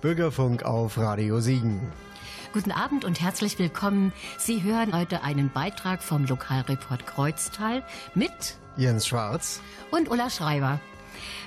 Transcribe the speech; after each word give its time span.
Bürgerfunk 0.00 0.62
auf 0.62 0.96
Radio 0.96 1.40
Siegen. 1.40 1.80
Guten 2.52 2.72
Abend 2.72 3.04
und 3.04 3.20
herzlich 3.20 3.58
willkommen. 3.58 4.12
Sie 4.38 4.62
hören 4.62 4.96
heute 4.96 5.22
einen 5.22 5.50
Beitrag 5.50 6.02
vom 6.02 6.24
Lokalreport 6.24 7.06
Kreuztal 7.06 7.84
mit 8.14 8.56
Jens 8.76 9.06
Schwarz 9.06 9.60
und 9.90 10.10
Ulla 10.10 10.30
Schreiber. 10.30 10.80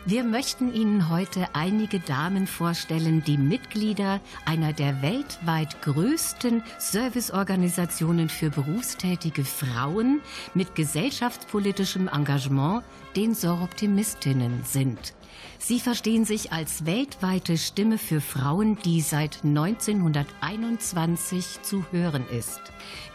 Wir 0.05 0.23
möchten 0.23 0.71
Ihnen 0.71 1.09
heute 1.09 1.47
einige 1.53 1.99
Damen 1.99 2.45
vorstellen, 2.45 3.23
die 3.23 3.37
Mitglieder 3.37 4.19
einer 4.45 4.71
der 4.71 5.01
weltweit 5.01 5.81
größten 5.81 6.61
Serviceorganisationen 6.77 8.29
für 8.29 8.51
berufstätige 8.51 9.45
Frauen 9.45 10.21
mit 10.53 10.75
gesellschaftspolitischem 10.75 12.07
Engagement, 12.07 12.83
den 13.15 13.33
Soroptimistinnen 13.33 14.63
sind. 14.63 15.13
Sie 15.59 15.79
verstehen 15.79 16.25
sich 16.25 16.51
als 16.51 16.85
weltweite 16.85 17.57
Stimme 17.57 17.97
für 17.97 18.21
Frauen, 18.21 18.77
die 18.83 19.01
seit 19.01 19.43
1921 19.43 21.61
zu 21.61 21.85
hören 21.91 22.27
ist. 22.27 22.61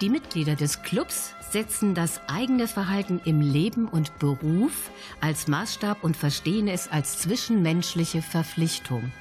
Die 0.00 0.08
Mitglieder 0.08 0.56
des 0.56 0.82
Clubs 0.82 1.34
setzen 1.50 1.94
das 1.94 2.20
eigene 2.26 2.66
Verhalten 2.66 3.20
im 3.24 3.40
Leben 3.40 3.86
und 3.86 4.18
Beruf 4.18 4.90
als 5.20 5.48
Maßstab 5.48 6.02
und 6.02 6.16
verstehen 6.16 6.68
es 6.68 6.88
als 6.88 7.18
zwischenmenschliche 7.18 8.22
Verpflichtung. 8.22 9.12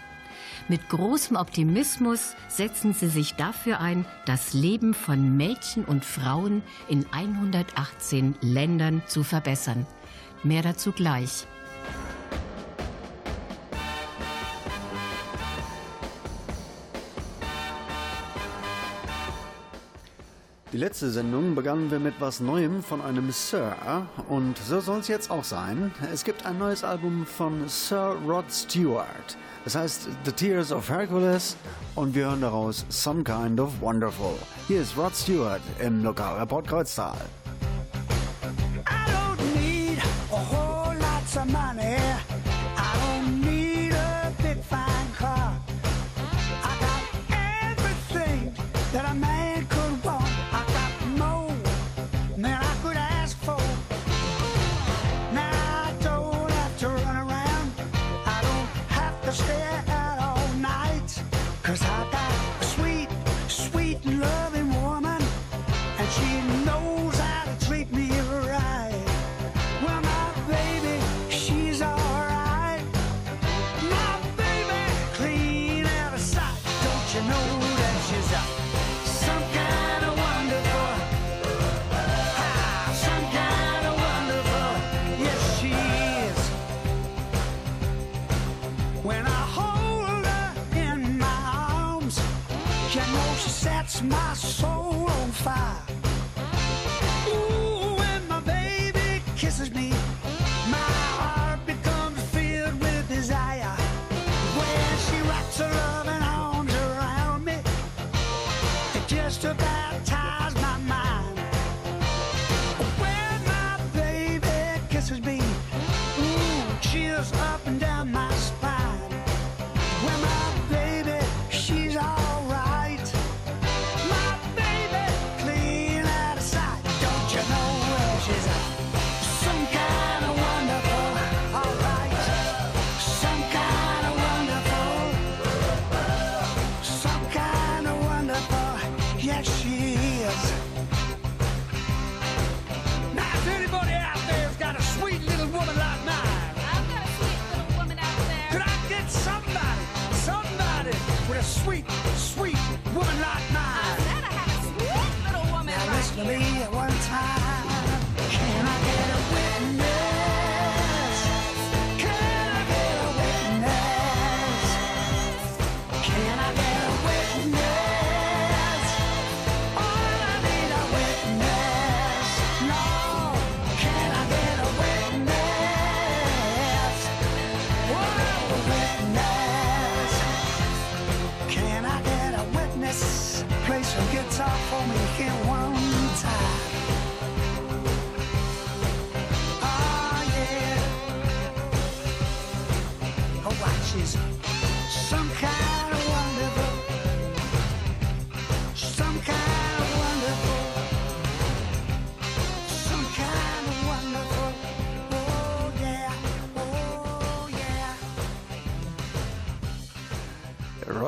Mit 0.69 0.89
großem 0.89 1.37
Optimismus 1.37 2.35
setzen 2.49 2.93
sie 2.93 3.07
sich 3.07 3.35
dafür 3.35 3.79
ein, 3.79 4.05
das 4.25 4.53
Leben 4.53 4.93
von 4.93 5.37
Mädchen 5.37 5.85
und 5.85 6.03
Frauen 6.03 6.61
in 6.89 7.05
118 7.11 8.35
Ländern 8.41 9.01
zu 9.07 9.23
verbessern. 9.23 9.85
Mehr 10.43 10.63
dazu 10.63 10.91
gleich. 10.91 11.47
Die 20.73 20.77
letzte 20.77 21.09
Sendung 21.09 21.55
begannen 21.55 21.89
wir 21.91 21.99
mit 21.99 22.15
was 22.19 22.41
Neuem 22.41 22.83
von 22.83 23.01
einem 23.01 23.31
Sir 23.31 23.73
und 24.27 24.57
so 24.57 24.81
soll 24.81 24.99
es 24.99 25.07
jetzt 25.07 25.31
auch 25.31 25.45
sein. 25.45 25.93
Es 26.13 26.25
gibt 26.25 26.45
ein 26.45 26.57
neues 26.57 26.83
Album 26.83 27.25
von 27.25 27.69
Sir 27.69 28.17
Rod 28.27 28.51
Stewart. 28.51 29.37
Es 29.65 29.75
heißt 29.75 30.09
The 30.25 30.31
Tears 30.33 30.73
of 30.73 30.89
Hercules 30.89 31.55
und 31.95 32.13
wir 32.13 32.25
hören 32.25 32.41
daraus 32.41 32.85
Some 32.89 33.23
Kind 33.23 33.61
of 33.61 33.79
Wonderful. 33.79 34.35
Hier 34.67 34.81
ist 34.81 34.97
Rod 34.97 35.15
Stewart 35.15 35.61
im 35.79 36.03
Lokalreport 36.03 36.67
Kreuztal. 36.67 37.15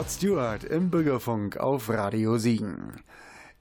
Rod 0.10 0.16
Stewart 0.16 0.64
im 0.64 0.90
Bürgerfunk 0.90 1.58
auf 1.58 1.88
Radio 1.88 2.40
Siegen. 2.40 3.00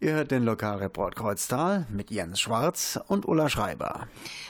Ihr 0.00 0.12
hört 0.12 0.30
den 0.30 0.44
Lokalreport 0.44 1.14
Kreuztal 1.14 1.86
mit 1.90 2.10
Jens 2.10 2.40
Schwarz 2.40 2.98
und 3.06 3.28
Ulla 3.28 3.50
Schreiber. 3.50 4.08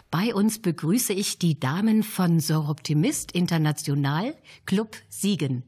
Bei 0.08 0.32
uns 0.32 0.62
begrüße 0.62 1.12
ich 1.12 1.40
die 1.40 1.58
Damen 1.58 2.04
von 2.04 2.38
Soroptimist 2.38 3.32
International 3.32 4.36
Club 4.64 4.94
Siegen. 5.08 5.64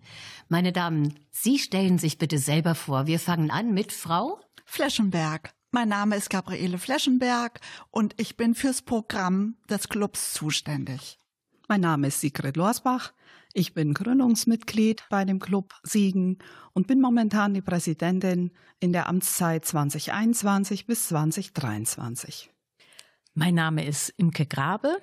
Meine 0.48 0.72
Damen, 0.72 1.18
Sie 1.32 1.58
stellen 1.58 1.98
sich 1.98 2.16
bitte 2.16 2.38
selber 2.38 2.76
vor. 2.76 3.08
Wir 3.08 3.18
fangen 3.18 3.50
an 3.50 3.74
mit 3.74 3.92
Frau. 3.92 4.38
Fleschenberg. 4.66 5.52
Mein 5.72 5.88
Name 5.88 6.14
ist 6.14 6.30
Gabriele 6.30 6.78
Fleschenberg 6.78 7.58
und 7.90 8.14
ich 8.18 8.36
bin 8.36 8.54
fürs 8.54 8.82
Programm 8.82 9.56
des 9.68 9.88
Clubs 9.88 10.32
zuständig. 10.32 11.18
Mein 11.66 11.80
Name 11.80 12.06
ist 12.06 12.20
Sigrid 12.20 12.56
Lorsbach. 12.56 13.14
Ich 13.52 13.74
bin 13.74 13.94
Gründungsmitglied 13.94 15.02
bei 15.10 15.24
dem 15.24 15.40
Club 15.40 15.74
Siegen 15.82 16.38
und 16.72 16.86
bin 16.86 17.00
momentan 17.00 17.52
die 17.52 17.62
Präsidentin 17.62 18.52
in 18.78 18.92
der 18.92 19.08
Amtszeit 19.08 19.64
2021 19.64 20.86
bis 20.86 21.08
2023. 21.08 22.50
Mein 23.34 23.56
Name 23.56 23.84
ist 23.84 24.10
Imke 24.16 24.46
Grabe. 24.46 24.98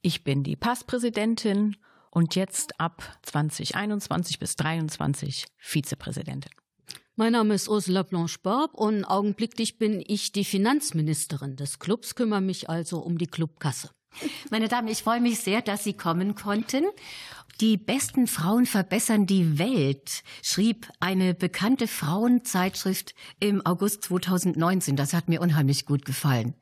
Ich 0.00 0.24
bin 0.24 0.42
die 0.42 0.56
Passpräsidentin 0.56 1.76
und 2.10 2.34
jetzt 2.34 2.80
ab 2.80 3.18
2021 3.22 4.40
bis 4.40 4.56
2023 4.56 5.46
Vizepräsidentin. 5.58 6.50
Mein 7.14 7.32
Name 7.32 7.54
ist 7.54 7.68
Ursula 7.68 8.02
Blanche-Barb 8.02 8.74
und 8.74 9.04
augenblicklich 9.04 9.78
bin 9.78 10.02
ich 10.04 10.32
die 10.32 10.44
Finanzministerin 10.44 11.54
des 11.54 11.78
Clubs, 11.78 12.16
kümmere 12.16 12.40
mich 12.40 12.68
also 12.68 12.98
um 12.98 13.16
die 13.16 13.28
Clubkasse. 13.28 13.90
Meine 14.50 14.68
Damen, 14.68 14.88
ich 14.88 15.02
freue 15.02 15.20
mich 15.20 15.40
sehr, 15.40 15.62
dass 15.62 15.84
Sie 15.84 15.94
kommen 15.94 16.34
konnten. 16.34 16.84
Die 17.60 17.76
besten 17.76 18.26
Frauen 18.26 18.66
verbessern 18.66 19.26
die 19.26 19.58
Welt, 19.58 20.24
schrieb 20.42 20.88
eine 21.00 21.34
bekannte 21.34 21.86
Frauenzeitschrift 21.86 23.14
im 23.40 23.64
August 23.64 24.02
2019. 24.04 24.96
Das 24.96 25.12
hat 25.12 25.28
mir 25.28 25.40
unheimlich 25.40 25.86
gut 25.86 26.04
gefallen. 26.04 26.54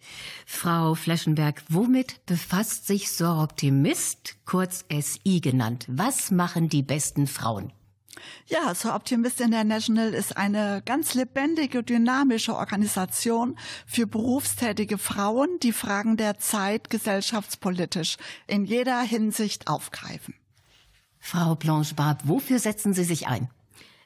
Frau 0.46 0.94
Fleschenberg, 0.94 1.62
womit 1.68 2.26
befasst 2.26 2.86
sich 2.86 3.10
Sir 3.10 3.38
Optimist, 3.40 4.36
kurz 4.44 4.84
SI 4.90 5.40
genannt? 5.40 5.86
Was 5.88 6.30
machen 6.30 6.68
die 6.68 6.82
besten 6.82 7.26
Frauen? 7.26 7.72
Ja, 8.46 8.74
So 8.74 8.92
Optimist 8.92 9.40
International 9.40 10.12
ist 10.14 10.36
eine 10.36 10.82
ganz 10.84 11.14
lebendige, 11.14 11.82
dynamische 11.82 12.56
Organisation 12.56 13.56
für 13.86 14.06
berufstätige 14.06 14.98
Frauen, 14.98 15.58
die 15.62 15.72
Fragen 15.72 16.16
der 16.16 16.38
Zeit 16.38 16.90
gesellschaftspolitisch 16.90 18.16
in 18.46 18.64
jeder 18.64 19.00
Hinsicht 19.02 19.68
aufgreifen. 19.68 20.34
Frau 21.18 21.54
Blanche-Barb, 21.54 22.22
wofür 22.24 22.58
setzen 22.58 22.94
Sie 22.94 23.04
sich 23.04 23.28
ein? 23.28 23.48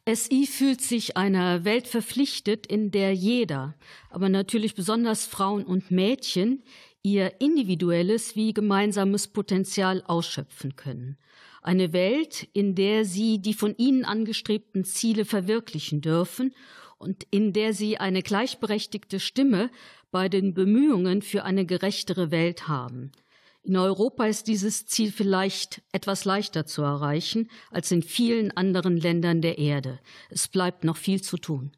SI 0.07 0.47
fühlt 0.47 0.83
sich 0.83 1.17
einer 1.17 1.65
Welt 1.65 1.87
verpflichtet, 1.87 2.67
in 2.67 2.91
der 2.91 3.15
jeder, 3.15 3.75
aber 4.11 4.29
natürlich 4.29 4.75
besonders 4.75 5.25
Frauen 5.25 5.65
und 5.65 5.91
Mädchen, 5.91 6.63
ihr 7.03 7.41
individuelles 7.41 8.37
wie 8.37 8.53
gemeinsames 8.53 9.29
Potenzial 9.29 10.03
ausschöpfen 10.07 10.77
können. 10.77 11.17
Eine 11.65 11.95
Welt, 11.95 12.47
in 12.53 12.75
der 12.75 13.07
sie 13.07 13.41
die 13.41 13.55
von 13.55 13.75
ihnen 13.79 14.05
angestrebten 14.05 14.85
Ziele 14.85 15.25
verwirklichen 15.25 16.03
dürfen 16.03 16.55
und 16.99 17.27
in 17.31 17.55
der 17.55 17.73
sie 17.73 17.97
eine 17.97 18.23
gleichberechtigte 18.23 19.19
Stimme 19.19 19.71
bei 20.11 20.29
den 20.29 20.53
Bemühungen 20.53 21.23
für 21.23 21.43
eine 21.43 21.65
gerechtere 21.65 22.31
Welt 22.31 22.69
haben. 22.69 23.13
In 23.63 23.79
Europa 23.79 24.27
ist 24.27 24.47
dieses 24.47 24.85
Ziel 24.85 25.11
vielleicht 25.11 25.81
etwas 25.91 26.27
leichter 26.27 26.67
zu 26.67 26.83
erreichen 26.83 27.49
als 27.71 27.91
in 27.91 28.03
vielen 28.03 28.55
anderen 28.55 28.99
Ländern 28.99 29.41
der 29.41 29.57
Erde. 29.57 30.01
Es 30.29 30.49
bleibt 30.49 30.85
noch 30.85 30.99
viel 30.99 31.23
zu 31.23 31.39
tun. 31.39 31.73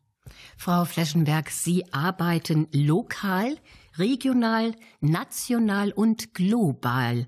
Frau 0.57 0.85
Fleschenberg, 0.85 1.49
Sie 1.51 1.85
arbeiten 1.93 2.67
lokal, 2.73 3.57
regional, 3.99 4.75
national 5.01 5.93
und 5.93 6.35
global. 6.35 7.27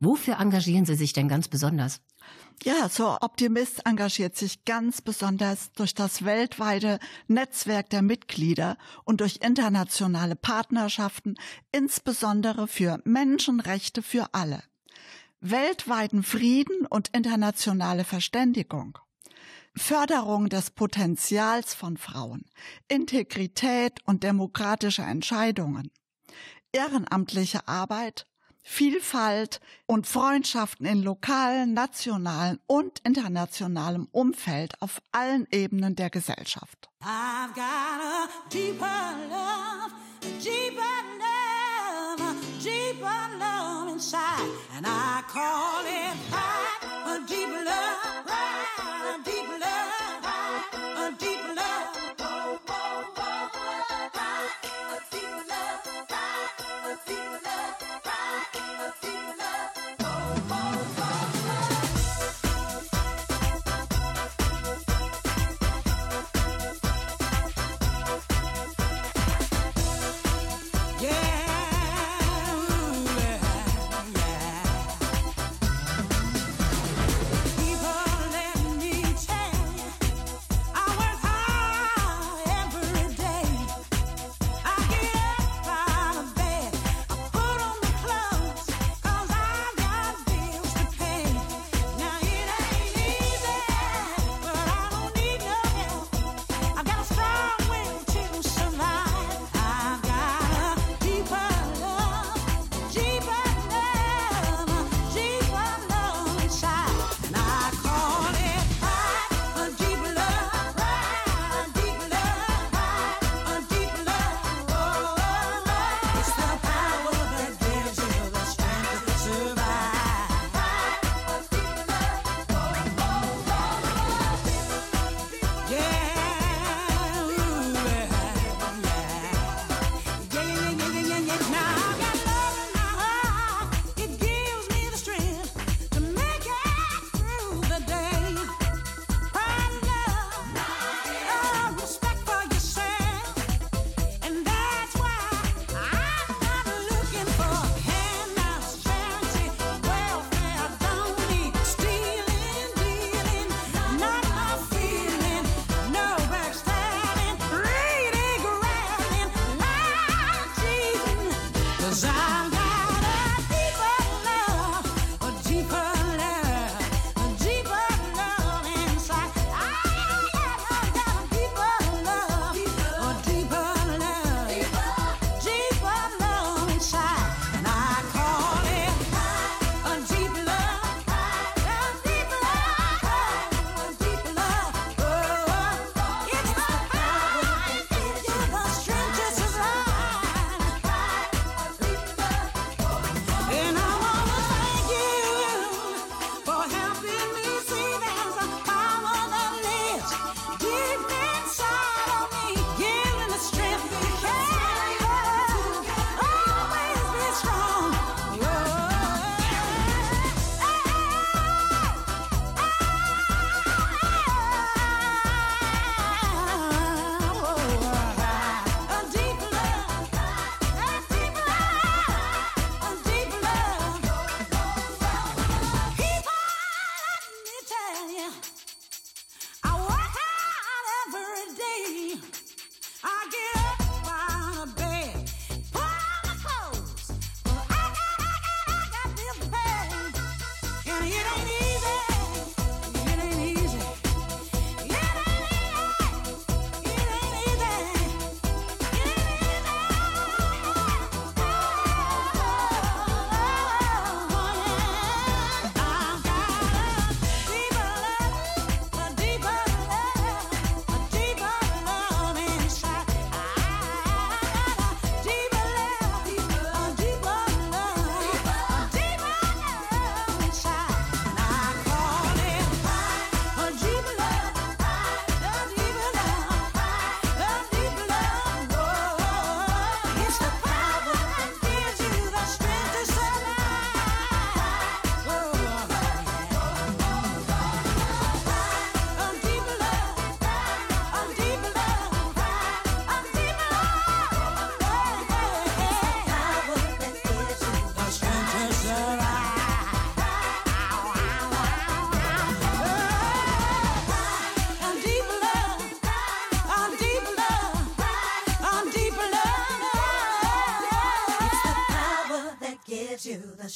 Wofür 0.00 0.38
engagieren 0.40 0.86
Sie 0.86 0.94
sich 0.94 1.12
denn 1.12 1.28
ganz 1.28 1.48
besonders? 1.48 2.00
Ja, 2.64 2.88
so 2.88 3.18
Optimist 3.20 3.86
engagiert 3.86 4.36
sich 4.36 4.64
ganz 4.64 5.00
besonders 5.00 5.72
durch 5.72 5.94
das 5.94 6.24
weltweite 6.24 7.00
Netzwerk 7.26 7.90
der 7.90 8.02
Mitglieder 8.02 8.76
und 9.04 9.20
durch 9.20 9.38
internationale 9.42 10.36
Partnerschaften, 10.36 11.34
insbesondere 11.72 12.68
für 12.68 13.00
Menschenrechte 13.02 14.00
für 14.00 14.32
alle, 14.32 14.62
weltweiten 15.40 16.22
Frieden 16.22 16.86
und 16.86 17.08
internationale 17.08 18.04
Verständigung. 18.04 18.96
Förderung 19.74 20.48
des 20.48 20.70
Potenzials 20.70 21.74
von 21.74 21.96
Frauen, 21.96 22.44
Integrität 22.86 23.98
und 24.04 24.22
demokratische 24.22 25.02
Entscheidungen, 25.02 25.90
ehrenamtliche 26.72 27.66
Arbeit, 27.68 28.26
Vielfalt 28.62 29.60
und 29.86 30.06
Freundschaften 30.06 30.86
in 30.86 31.02
lokalen, 31.02 31.74
nationalen 31.74 32.60
und 32.66 33.00
internationalem 33.00 34.08
Umfeld 34.12 34.80
auf 34.80 35.02
allen 35.10 35.46
Ebenen 35.50 35.96
der 35.96 36.10
Gesellschaft. 36.10 36.88
Inside, 43.92 44.50
and 44.74 44.84
I 44.84 45.22
call 45.28 45.84
it 45.86 46.16
right, 46.32 46.80
a 47.06 47.26
deep 47.28 47.48
love, 47.48 48.31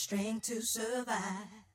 strength 0.07 0.47
to 0.47 0.63
survive. 0.63 1.66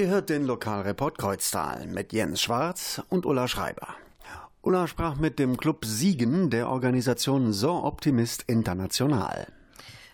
Ihr 0.00 0.08
hört 0.08 0.30
den 0.30 0.46
Lokalreport 0.46 1.18
Kreuztal 1.18 1.86
mit 1.86 2.14
Jens 2.14 2.40
Schwarz 2.40 3.02
und 3.10 3.26
Ulla 3.26 3.48
Schreiber. 3.48 3.88
Ulla 4.62 4.86
sprach 4.86 5.16
mit 5.16 5.38
dem 5.38 5.58
Club 5.58 5.84
Siegen 5.84 6.48
der 6.48 6.70
Organisation 6.70 7.52
So 7.52 7.84
Optimist 7.84 8.44
International. 8.46 9.46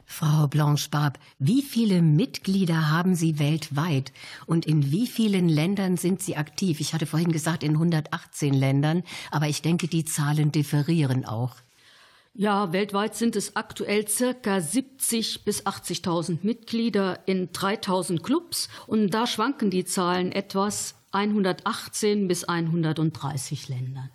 Frau 0.05 0.49
Blanche-Barb, 0.49 1.21
wie 1.39 1.63
viele 1.63 2.03
Mitglieder 2.03 2.91
haben 2.91 3.15
Sie 3.15 3.39
weltweit 3.39 4.13
und 4.47 4.67
in 4.67 4.91
wie 4.91 5.07
vielen 5.07 5.49
Ländern 5.49 5.97
sind 5.97 6.21
Sie 6.21 6.37
aktiv? 6.37 6.81
Ich 6.81 6.93
hatte 6.93 7.07
vorhin 7.07 7.31
gesagt, 7.31 7.63
in 7.63 7.75
118 7.75 8.55
Ländern, 8.55 9.05
aber 9.31 9.47
ich 9.47 9.63
denke, 9.63 9.87
die 9.87 10.05
Zahlen 10.05 10.51
differieren 10.51 11.25
auch. 11.25 11.55
Ja, 12.39 12.71
weltweit 12.75 13.15
sind 13.15 13.35
es 13.35 13.57
aktuell 13.57 14.07
circa 14.09 14.61
70 14.61 15.47
bis 15.47 15.65
80.000 15.65 16.41
Mitglieder 16.43 17.21
in 17.25 17.49
3.000 17.49 18.21
Clubs 18.21 18.69
und 18.87 19.09
da 19.15 19.27
schwanken 19.27 19.71
die 19.71 19.87
Zahlen 19.87 20.33
etwas 20.33 20.97
118 21.13 22.29
bis 22.29 22.45
130 22.45 23.71
Ländern. 23.71 24.11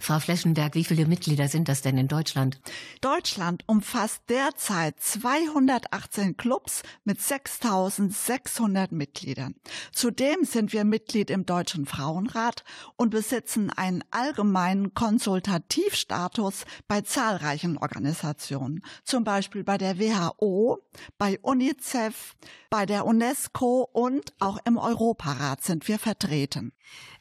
Frau 0.00 0.18
Fleschenberg, 0.18 0.74
wie 0.74 0.84
viele 0.84 1.06
Mitglieder 1.06 1.46
sind 1.48 1.68
das 1.68 1.82
denn 1.82 1.98
in 1.98 2.08
Deutschland? 2.08 2.58
Deutschland 3.02 3.62
umfasst 3.66 4.22
derzeit 4.30 4.98
218 4.98 6.38
Clubs 6.38 6.82
mit 7.04 7.20
6600 7.20 8.92
Mitgliedern. 8.92 9.54
Zudem 9.92 10.44
sind 10.44 10.72
wir 10.72 10.84
Mitglied 10.84 11.28
im 11.28 11.44
Deutschen 11.44 11.84
Frauenrat 11.84 12.64
und 12.96 13.10
besitzen 13.10 13.70
einen 13.70 14.02
allgemeinen 14.10 14.94
Konsultativstatus 14.94 16.64
bei 16.88 17.02
zahlreichen 17.02 17.76
Organisationen, 17.76 18.82
zum 19.04 19.22
Beispiel 19.22 19.64
bei 19.64 19.76
der 19.76 19.98
WHO, 19.98 20.78
bei 21.18 21.38
UNICEF, 21.42 22.36
bei 22.70 22.86
der 22.86 23.04
UNESCO 23.04 23.88
und 23.92 24.32
auch 24.38 24.58
im 24.64 24.78
Europarat 24.78 25.62
sind 25.62 25.88
wir 25.88 25.98
vertreten. 25.98 26.72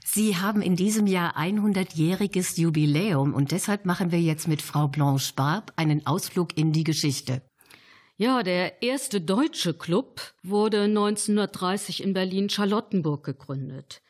Sie 0.06 0.38
haben 0.38 0.62
in 0.62 0.76
diesem 0.76 1.08
Jahr 1.08 1.38
100-jähriges 1.38 2.58
Jubiläum 2.70 3.34
und 3.34 3.52
deshalb 3.52 3.86
machen 3.86 4.12
wir 4.12 4.22
jetzt 4.22 4.48
mit 4.48 4.62
Frau 4.62 4.88
Blanche 4.88 5.34
Barb 5.36 5.74
einen 5.76 6.06
Ausflug 6.06 6.56
in 6.56 6.72
die 6.72 6.84
Geschichte. 6.84 7.42
Ja, 8.18 8.44
der 8.44 8.84
erste 8.84 9.22
deutsche 9.22 9.74
Club 9.74 10.22
wurde 10.44 10.82
1930 10.84 12.04
in 12.04 12.14
Berlin-Charlottenburg 12.14 13.26
gegründet. 13.26 14.04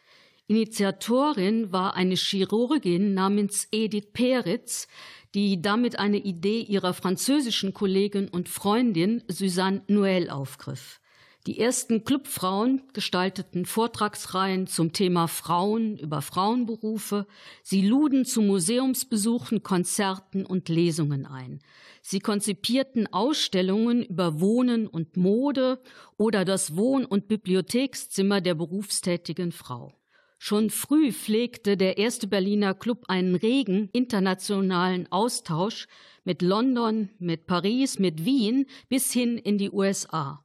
Initiatorin 0.47 1.71
war 1.71 1.95
eine 1.95 2.15
Chirurgin 2.15 3.13
namens 3.13 3.69
Edith 3.71 4.11
Peretz, 4.11 4.89
die 5.33 5.61
damit 5.61 5.97
eine 5.97 6.17
Idee 6.17 6.59
ihrer 6.59 6.93
französischen 6.93 7.73
Kollegin 7.73 8.27
und 8.27 8.49
Freundin 8.49 9.23
Suzanne 9.29 9.83
Noël 9.87 10.27
aufgriff. 10.27 10.99
Die 11.47 11.57
ersten 11.57 12.03
Clubfrauen 12.03 12.81
gestalteten 12.91 13.65
Vortragsreihen 13.65 14.67
zum 14.67 14.91
Thema 14.91 15.27
Frauen 15.27 15.97
über 15.97 16.21
Frauenberufe. 16.21 17.27
Sie 17.63 17.87
luden 17.87 18.25
zu 18.25 18.41
Museumsbesuchen, 18.41 19.63
Konzerten 19.63 20.45
und 20.45 20.67
Lesungen 20.67 21.25
ein. 21.25 21.61
Sie 22.01 22.19
konzipierten 22.19 23.07
Ausstellungen 23.13 24.03
über 24.03 24.41
Wohnen 24.41 24.85
und 24.85 25.15
Mode 25.15 25.81
oder 26.17 26.43
das 26.43 26.75
Wohn- 26.75 27.05
und 27.05 27.29
Bibliothekszimmer 27.29 28.41
der 28.41 28.55
berufstätigen 28.55 29.53
Frau. 29.53 29.93
Schon 30.39 30.69
früh 30.69 31.13
pflegte 31.13 31.77
der 31.77 31.97
erste 31.97 32.27
Berliner 32.27 32.73
Club 32.73 33.05
einen 33.07 33.35
regen 33.35 33.89
internationalen 33.93 35.09
Austausch 35.09 35.87
mit 36.25 36.41
London, 36.41 37.09
mit 37.17 37.45
Paris, 37.45 37.97
mit 37.97 38.25
Wien 38.25 38.65
bis 38.89 39.13
hin 39.13 39.37
in 39.37 39.57
die 39.57 39.71
USA. 39.71 40.43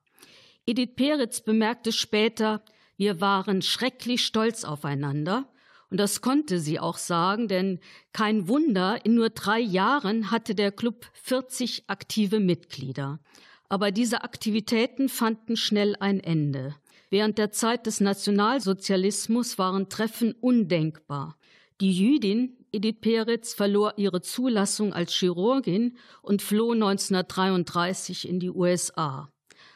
Edith 0.67 0.97
Peretz 0.97 1.41
bemerkte 1.41 1.93
später, 1.93 2.63
wir 2.97 3.21
waren 3.21 3.61
schrecklich 3.61 4.25
stolz 4.25 4.65
aufeinander. 4.65 5.49
Und 5.91 5.99
das 5.99 6.23
konnte 6.23 6.59
sie 6.59 6.81
auch 6.81 6.97
sagen, 6.97 7.49
denn 7.49 7.79
kein 8.13 8.49
Wunder, 8.49 9.05
in 9.05 9.15
nur 9.15 9.31
drei 9.31 9.61
Jahren 9.61 10.31
hatte 10.31 10.55
der 10.55 10.73
Club 10.73 11.07
40 11.13 11.85
aktive 11.89 12.41
Mitglieder. 12.41 13.21
Aber 13.69 13.91
diese 13.91 14.25
Aktivitäten 14.25 15.09
fanden 15.09 15.57
schnell 15.57 15.95
ein 16.01 16.21
Ende. 16.21 16.75
Während 17.11 17.39
der 17.39 17.53
Zeit 17.53 17.87
des 17.87 18.01
Nationalsozialismus 18.01 19.59
waren 19.59 19.89
Treffen 19.89 20.33
undenkbar. 20.41 21.37
Die 21.81 21.93
Jüdin 21.93 22.57
Edith 22.73 23.01
Peretz 23.01 23.55
verlor 23.55 23.95
ihre 23.99 24.21
Zulassung 24.21 24.93
als 24.93 25.13
Chirurgin 25.15 25.97
und 26.23 26.43
floh 26.43 26.73
1933 26.73 28.29
in 28.29 28.41
die 28.41 28.51
USA. 28.51 29.31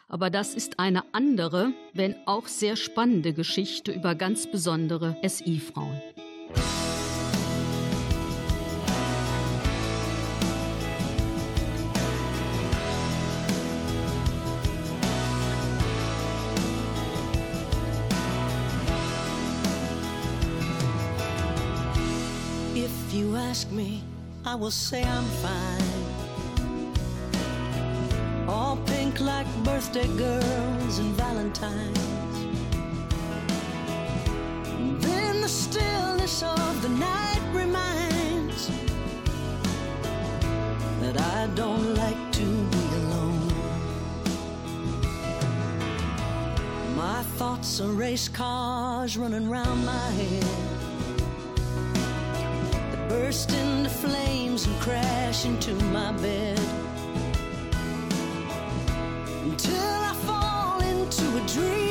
Aber 0.09 0.31
das 0.31 0.55
ist 0.55 0.79
eine 0.79 1.03
andere, 1.12 1.73
wenn 1.92 2.14
auch 2.27 2.47
sehr 2.47 2.77
spannende 2.77 3.33
Geschichte 3.33 3.92
über 3.92 4.14
ganz 4.14 4.51
besondere 4.51 5.16
SI-Frauen. 5.27 6.01
Ask 23.59 23.73
me, 23.73 24.03
I 24.44 24.55
will 24.55 24.71
say 24.71 25.03
I'm 25.03 25.25
fine. 25.42 25.83
All 28.47 28.77
like 29.20 29.46
birthday 29.64 30.07
girls 30.16 30.98
and 30.98 31.14
valentines. 31.14 31.98
Then 35.02 35.40
the 35.40 35.48
stillness 35.48 36.42
of 36.42 36.83
the 36.83 36.88
night 36.88 37.40
reminds 37.52 38.70
that 41.00 41.20
I 41.20 41.48
don't 41.54 41.94
like 41.94 42.33
to 42.33 42.44
be 42.44 42.85
alone. 43.02 43.52
My 46.96 47.22
thoughts 47.38 47.81
are 47.81 47.92
race 47.92 48.28
cars 48.28 49.16
running 49.16 49.48
round 49.48 49.85
my 49.85 50.11
head 50.11 50.42
that 52.92 53.09
burst 53.09 53.52
into 53.52 53.90
flames 53.90 54.66
and 54.66 54.81
crash 54.81 55.44
into 55.44 55.74
my 55.87 56.12
bed 56.12 56.88
to 61.18 61.37
a 61.37 61.40
dream. 61.48 61.88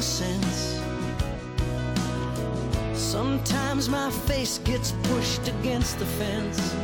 Sense. 0.00 0.80
Sometimes 2.94 3.88
my 3.88 4.10
face 4.10 4.58
gets 4.58 4.92
pushed 5.04 5.48
against 5.48 5.98
the 5.98 6.06
fence. 6.06 6.74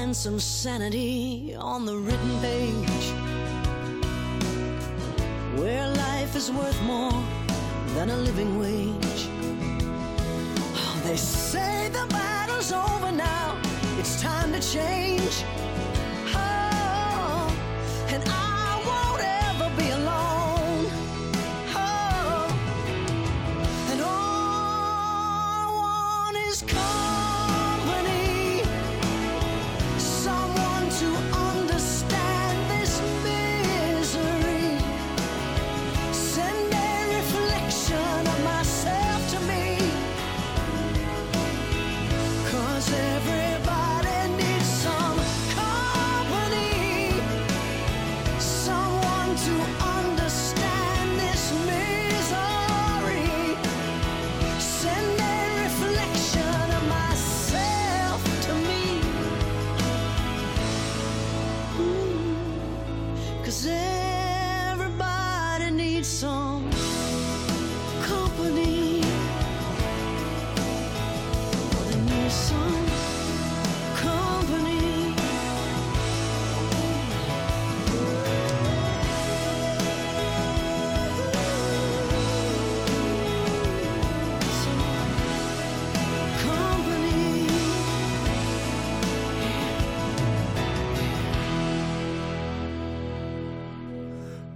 And 0.00 0.16
some 0.16 0.40
sanity 0.40 1.54
on 1.56 1.84
the 1.84 1.94
written 1.94 2.40
page. 2.40 3.06
Where 5.60 5.86
life 5.88 6.34
is 6.34 6.50
worth 6.50 6.80
more 6.84 7.12
than 7.94 8.08
a 8.08 8.16
living 8.16 8.58
wage. 8.58 9.22
Oh, 10.74 11.02
they 11.04 11.16
say 11.16 11.90
the 11.90 12.06
battle's 12.08 12.72
over 12.72 13.12
now, 13.12 13.60
it's 13.98 14.22
time 14.22 14.52
to 14.52 14.60
change. 14.60 15.44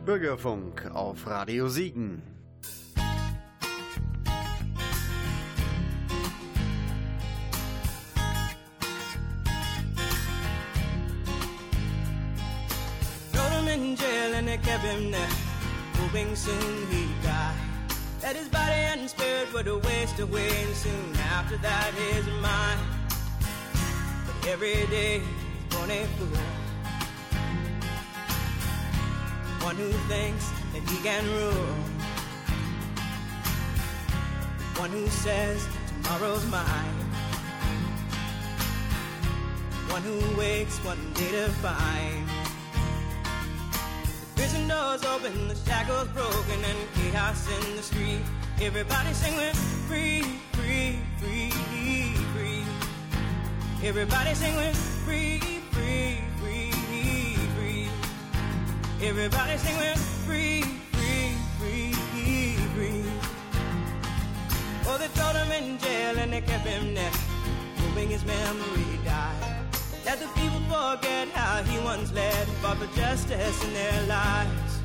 Bürgerfunk 0.05 0.85
auf 0.95 1.27
Radio 1.27 1.67
Siegen. 1.69 2.23
Thrown 13.33 13.65
him 13.65 13.69
in 13.69 13.97
jail 13.97 14.35
and 14.35 14.47
they 14.47 14.59
kept 14.59 14.85
him 14.85 15.11
there, 15.11 15.27
hoping 15.97 16.37
soon 16.37 16.87
he'd 16.91 17.09
die. 17.23 17.55
That 18.21 18.37
his 18.37 18.49
body 18.49 18.73
and 18.93 19.09
spirit 19.09 19.55
would 19.55 19.67
waste 19.87 20.21
away, 20.21 20.51
and 20.67 20.77
soon 20.77 21.17
after 21.33 21.57
that 21.57 21.95
his 21.95 22.27
mind. 22.43 22.81
But 24.27 24.49
every 24.51 24.87
day 24.91 25.21
he's 25.21 25.77
born 25.77 25.91
a 25.91 26.05
fool. 26.19 26.64
One 29.65 29.77
who 29.77 29.91
thinks 30.13 30.51
that 30.75 30.83
he 30.91 30.99
can 31.03 31.25
rule. 31.25 31.75
One 34.77 34.91
who 34.91 35.07
says 35.09 35.67
tomorrow's 35.89 36.45
mine. 36.51 36.99
One 39.89 40.03
who 40.03 40.21
wakes 40.37 40.77
one 40.85 40.99
day 41.15 41.31
to 41.31 41.49
find 41.65 42.29
the 44.21 44.27
prison 44.37 44.69
doors 44.69 45.03
open, 45.03 45.49
the 45.49 45.55
shackles 45.55 46.09
broken, 46.09 46.61
and 46.63 46.79
chaos 46.97 47.49
in 47.49 47.77
the 47.77 47.83
street. 47.83 48.21
Everybody 48.61 49.15
singing 49.15 49.55
free, 49.89 50.23
free, 50.53 50.99
free, 51.17 51.51
free. 52.35 52.65
Everybody 53.83 54.35
singing 54.35 54.75
free, 54.75 55.39
free, 55.39 55.54
Everybody 59.07 59.59
singing 59.59 59.99
free, 60.25 60.63
free, 60.93 61.35
free, 61.59 61.93
free. 62.75 63.05
Oh, 64.87 64.97
they 64.99 65.09
thrown 65.09 65.37
him 65.37 65.53
in 65.53 65.79
jail 65.79 66.19
and 66.19 66.33
they 66.33 66.41
kept 66.41 66.67
him 66.67 66.95
there, 66.95 67.13
hoping 67.77 68.09
his 68.09 68.25
memory 68.25 68.99
died. 69.05 69.67
That 70.05 70.21
the 70.21 70.27
people 70.29 70.59
forget 70.73 71.29
how 71.29 71.63
he 71.65 71.79
once 71.85 72.13
led, 72.15 72.49
fought 72.63 72.79
for 72.79 72.97
justice 72.97 73.63
in 73.65 73.75
their 73.75 74.07
lives. 74.07 74.81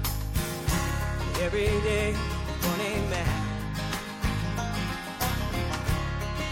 Every 1.42 1.68
day, 1.88 2.14
a 2.14 2.78
man. 3.10 3.46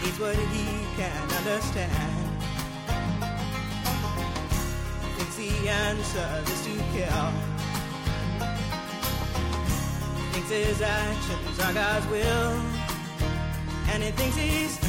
It's 0.04 0.18
what 0.18 0.36
he 0.36 0.66
can 0.96 1.22
understand. 1.36 2.28
Thinks 5.18 5.36
the 5.36 5.68
answer 5.68 6.42
is 6.50 6.64
to 6.64 6.74
kill. 6.92 7.57
His 10.48 10.80
actions 10.80 11.60
are 11.60 11.74
God's 11.74 12.06
will. 12.06 12.60
And 13.92 14.02
he 14.02 14.10
thinks 14.12 14.34
he's 14.34 14.87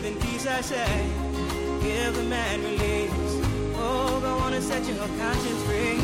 live 0.00 0.14
in 0.14 0.20
peace, 0.20 0.46
I 0.46 0.60
say. 0.60 1.10
Give 1.82 2.14
the 2.14 2.22
man 2.22 2.62
release. 2.62 3.10
Oh, 3.74 4.20
go 4.20 4.38
on 4.44 4.52
and 4.52 4.62
set 4.62 4.86
your 4.86 4.96
conscience 4.96 5.62
free. 5.64 5.98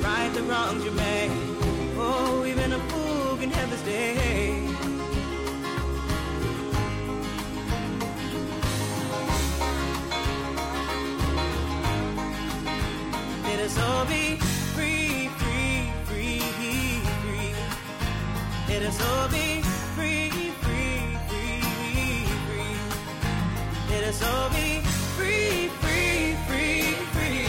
Right 0.00 0.30
the 0.32 0.42
wrongs 0.44 0.82
you 0.84 0.90
made. 0.92 1.30
Oh, 1.98 2.44
even 2.46 2.72
a 2.72 2.78
fool 2.88 3.36
can 3.36 3.50
have 3.50 3.68
his 3.68 3.82
day. 3.82 4.66
Let 13.42 13.60
us 13.66 13.78
all 13.80 14.06
be 14.06 14.36
free, 14.74 15.28
free, 15.40 15.92
free, 16.08 16.40
free. 17.20 17.54
Let 18.68 18.82
us 18.82 18.98
all 19.02 19.28
be 19.28 19.53
All 24.22 24.48
be 24.50 24.80
free, 25.16 25.68
free, 25.82 26.36
free, 26.46 26.82
free. 27.12 27.46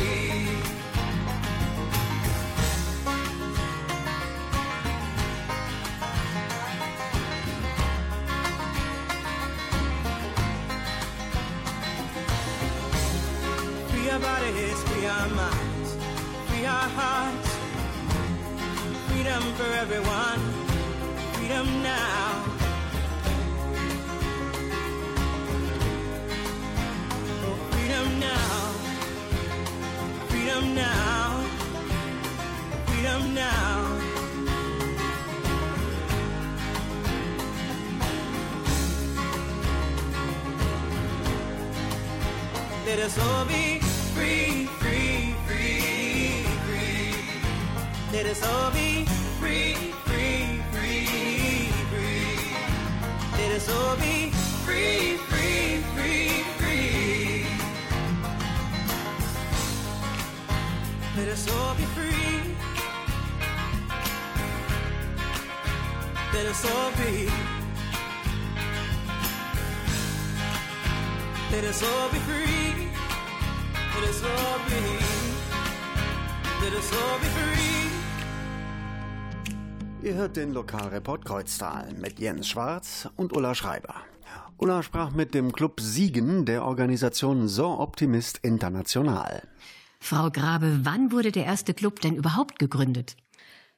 Free 13.89 14.09
our 14.09 14.19
bodies, 14.19 14.83
free 14.83 15.05
our 15.05 15.29
minds, 15.29 15.95
free 16.47 16.65
our 16.65 16.89
hearts. 16.99 17.49
Freedom 19.07 19.43
for 19.53 19.71
everyone, 19.83 20.39
freedom 21.33 21.83
now. 21.83 22.14
let 42.97 43.07
us 43.07 43.19
all 43.19 43.43
be 43.43 43.79
free, 44.15 44.67
free, 44.79 45.35
free, 45.45 46.43
free. 46.65 47.15
Let 48.13 48.25
us 48.25 48.41
all 48.41 48.71
be 48.71 49.03
free, 49.37 49.73
free, 50.05 50.61
free, 50.71 51.67
free. 51.91 52.37
Let 53.37 53.51
us 53.57 53.69
all 53.69 53.97
be 53.97 54.31
free, 54.63 55.17
free, 55.27 55.77
free, 55.93 56.29
free. 56.57 57.45
Let 61.17 61.27
us 61.27 61.51
all 61.51 61.75
be 61.75 61.83
free. 61.97 62.55
Let 66.33 66.45
us 66.45 66.65
all 66.71 66.91
be. 66.91 67.29
Let 71.51 71.63
us 71.65 71.83
all 71.83 72.09
be 72.09 72.19
free. 72.19 72.74
Let 73.95 74.09
us 74.09 74.23
all 74.23 74.59
be. 74.67 74.81
Let 76.63 76.73
us 76.73 76.91
all 76.91 77.19
be 77.19 77.25
free. 77.25 77.65
Ihr 80.07 80.13
hört 80.15 80.35
den 80.35 80.53
Lokalreport 80.53 81.25
Kreuztal 81.25 81.93
mit 81.99 82.19
Jens 82.19 82.47
Schwarz 82.47 83.09
und 83.15 83.33
Ulla 83.35 83.55
Schreiber. 83.55 83.95
Ulla 84.57 84.83
sprach 84.83 85.11
mit 85.11 85.33
dem 85.33 85.51
Club 85.51 85.81
Siegen 85.81 86.45
der 86.45 86.63
Organisation 86.63 87.47
So 87.47 87.79
Optimist 87.79 88.39
International. 88.39 89.41
Frau 89.99 90.29
Grabe, 90.29 90.81
wann 90.83 91.11
wurde 91.11 91.31
der 91.31 91.45
erste 91.45 91.73
Club 91.73 91.99
denn 92.01 92.15
überhaupt 92.15 92.59
gegründet? 92.59 93.17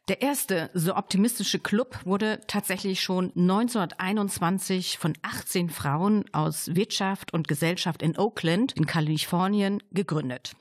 Der 0.07 0.21
erste 0.21 0.69
so 0.73 0.95
optimistische 0.95 1.59
Club 1.59 1.99
wurde 2.05 2.39
tatsächlich 2.47 3.01
schon 3.01 3.25
1921 3.35 4.97
von 4.97 5.13
18 5.21 5.69
Frauen 5.69 6.23
aus 6.31 6.73
Wirtschaft 6.75 7.33
und 7.33 7.49
Gesellschaft 7.49 8.01
in 8.01 8.17
Oakland 8.17 8.71
in 8.71 8.85
Kalifornien 8.85 9.83
gegründet. 9.91 10.55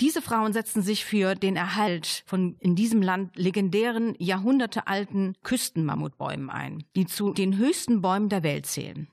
Diese 0.00 0.20
Frauen 0.20 0.52
setzten 0.52 0.82
sich 0.82 1.04
für 1.04 1.36
den 1.36 1.54
Erhalt 1.54 2.24
von 2.26 2.56
in 2.58 2.74
diesem 2.74 3.02
Land 3.02 3.36
legendären, 3.36 4.16
jahrhundertealten 4.18 5.36
Küstenmammutbäumen 5.44 6.50
ein, 6.50 6.82
die 6.96 7.06
zu 7.06 7.32
den 7.32 7.56
höchsten 7.56 8.02
Bäumen 8.02 8.30
der 8.30 8.42
Welt 8.42 8.66
zählen. 8.66 9.06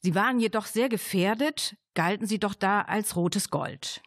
Sie 0.00 0.14
waren 0.14 0.38
jedoch 0.38 0.66
sehr 0.66 0.90
gefährdet, 0.90 1.76
galten 1.94 2.26
sie 2.26 2.38
doch 2.38 2.52
da 2.52 2.82
als 2.82 3.16
rotes 3.16 3.48
Gold. 3.48 4.02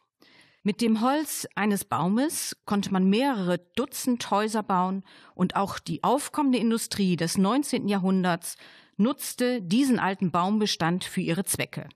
Mit 0.68 0.82
dem 0.82 1.00
Holz 1.00 1.48
eines 1.56 1.86
Baumes 1.86 2.58
konnte 2.66 2.92
man 2.92 3.10
mehrere 3.10 3.58
Dutzend 3.78 4.30
Häuser 4.32 4.64
bauen 4.64 5.06
und 5.34 5.56
auch 5.56 5.80
die 5.80 6.04
aufkommende 6.04 6.58
Industrie 6.58 7.16
des 7.16 7.38
19. 7.38 7.88
Jahrhunderts 7.88 8.58
nutzte 8.98 9.62
diesen 9.62 9.98
alten 9.98 10.30
Baumbestand 10.30 11.06
für 11.06 11.22
ihre 11.22 11.46
Zwecke. 11.46 11.88